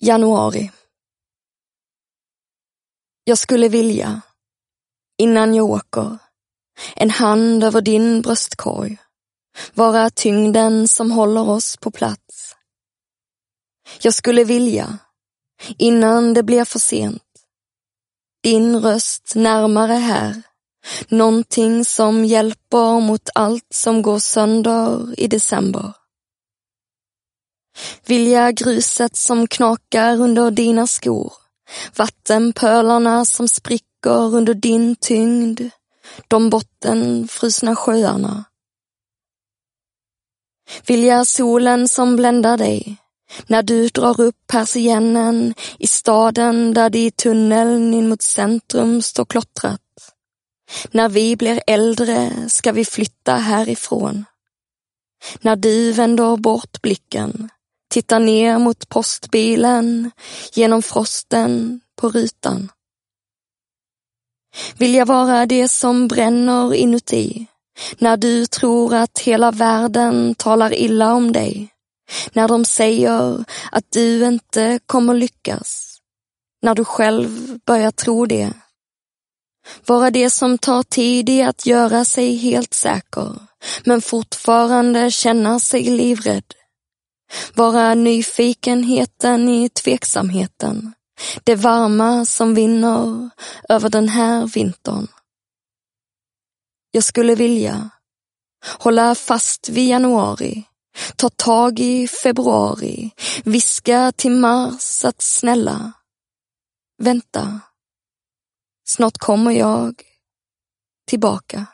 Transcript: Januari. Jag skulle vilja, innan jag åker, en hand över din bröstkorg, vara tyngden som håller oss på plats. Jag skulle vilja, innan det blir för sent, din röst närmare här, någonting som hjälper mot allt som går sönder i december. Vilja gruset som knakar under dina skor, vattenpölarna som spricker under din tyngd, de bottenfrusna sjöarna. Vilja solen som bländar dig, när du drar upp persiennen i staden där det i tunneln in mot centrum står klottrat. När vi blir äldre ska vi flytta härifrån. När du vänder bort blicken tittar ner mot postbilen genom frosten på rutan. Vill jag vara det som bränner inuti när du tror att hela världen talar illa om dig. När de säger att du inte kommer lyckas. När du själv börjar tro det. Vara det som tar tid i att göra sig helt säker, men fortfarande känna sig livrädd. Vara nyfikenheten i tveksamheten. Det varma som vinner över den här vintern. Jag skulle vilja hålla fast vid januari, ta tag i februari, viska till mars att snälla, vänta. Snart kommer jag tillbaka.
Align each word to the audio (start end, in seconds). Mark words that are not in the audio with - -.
Januari. 0.00 0.70
Jag 3.24 3.38
skulle 3.38 3.68
vilja, 3.68 4.20
innan 5.18 5.54
jag 5.54 5.66
åker, 5.70 6.18
en 6.96 7.10
hand 7.10 7.64
över 7.64 7.80
din 7.80 8.22
bröstkorg, 8.22 8.96
vara 9.74 10.10
tyngden 10.10 10.88
som 10.88 11.10
håller 11.10 11.48
oss 11.48 11.76
på 11.76 11.90
plats. 11.90 12.56
Jag 14.00 14.14
skulle 14.14 14.44
vilja, 14.44 14.98
innan 15.78 16.34
det 16.34 16.42
blir 16.42 16.64
för 16.64 16.78
sent, 16.78 17.22
din 18.42 18.80
röst 18.80 19.32
närmare 19.34 19.92
här, 19.92 20.42
någonting 21.08 21.84
som 21.84 22.24
hjälper 22.24 23.00
mot 23.00 23.28
allt 23.34 23.66
som 23.74 24.02
går 24.02 24.18
sönder 24.18 25.14
i 25.20 25.26
december. 25.26 25.97
Vilja 28.06 28.52
gruset 28.52 29.16
som 29.16 29.46
knakar 29.46 30.20
under 30.20 30.50
dina 30.50 30.86
skor, 30.86 31.32
vattenpölarna 31.96 33.24
som 33.24 33.48
spricker 33.48 34.34
under 34.34 34.54
din 34.54 34.96
tyngd, 34.96 35.60
de 36.28 36.50
bottenfrusna 36.50 37.76
sjöarna. 37.76 38.44
Vilja 40.86 41.24
solen 41.24 41.88
som 41.88 42.16
bländar 42.16 42.56
dig, 42.56 42.96
när 43.46 43.62
du 43.62 43.88
drar 43.88 44.20
upp 44.20 44.36
persiennen 44.46 45.54
i 45.78 45.86
staden 45.86 46.74
där 46.74 46.90
det 46.90 46.98
i 46.98 47.10
tunneln 47.10 47.94
in 47.94 48.08
mot 48.08 48.22
centrum 48.22 49.02
står 49.02 49.24
klottrat. 49.24 49.80
När 50.90 51.08
vi 51.08 51.36
blir 51.36 51.60
äldre 51.66 52.32
ska 52.48 52.72
vi 52.72 52.84
flytta 52.84 53.34
härifrån. 53.36 54.24
När 55.40 55.56
du 55.56 55.92
vänder 55.92 56.36
bort 56.36 56.82
blicken 56.82 57.50
tittar 57.98 58.20
ner 58.20 58.58
mot 58.58 58.88
postbilen 58.88 60.10
genom 60.52 60.82
frosten 60.82 61.80
på 62.00 62.08
rutan. 62.08 62.68
Vill 64.76 64.94
jag 64.94 65.06
vara 65.06 65.46
det 65.46 65.68
som 65.68 66.08
bränner 66.08 66.74
inuti 66.74 67.46
när 67.98 68.16
du 68.16 68.46
tror 68.46 68.94
att 68.94 69.18
hela 69.18 69.50
världen 69.50 70.34
talar 70.34 70.74
illa 70.74 71.14
om 71.14 71.32
dig. 71.32 71.68
När 72.32 72.48
de 72.48 72.64
säger 72.64 73.44
att 73.72 73.90
du 73.90 74.24
inte 74.24 74.80
kommer 74.86 75.14
lyckas. 75.14 75.98
När 76.62 76.74
du 76.74 76.84
själv 76.84 77.58
börjar 77.66 77.90
tro 77.90 78.26
det. 78.26 78.52
Vara 79.86 80.10
det 80.10 80.30
som 80.30 80.58
tar 80.58 80.82
tid 80.82 81.28
i 81.28 81.42
att 81.42 81.66
göra 81.66 82.04
sig 82.04 82.36
helt 82.36 82.74
säker, 82.74 83.34
men 83.84 84.00
fortfarande 84.00 85.10
känna 85.10 85.60
sig 85.60 85.82
livrädd. 85.82 86.57
Vara 87.54 87.94
nyfikenheten 87.94 89.48
i 89.48 89.68
tveksamheten. 89.68 90.92
Det 91.44 91.54
varma 91.54 92.24
som 92.24 92.54
vinner 92.54 93.30
över 93.68 93.90
den 93.90 94.08
här 94.08 94.46
vintern. 94.46 95.06
Jag 96.90 97.04
skulle 97.04 97.34
vilja 97.34 97.90
hålla 98.78 99.14
fast 99.14 99.68
vid 99.68 99.88
januari, 99.88 100.64
ta 101.16 101.28
tag 101.28 101.80
i 101.80 102.08
februari, 102.08 103.10
viska 103.44 104.12
till 104.16 104.32
mars 104.32 105.04
att 105.04 105.22
snälla, 105.22 105.92
vänta. 107.02 107.60
Snart 108.88 109.18
kommer 109.18 109.50
jag 109.50 110.02
tillbaka. 111.06 111.66